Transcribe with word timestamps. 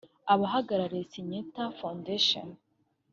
Abahagarariye 0.33 1.03
Syngenta 1.11 1.63
foundation 1.79 2.47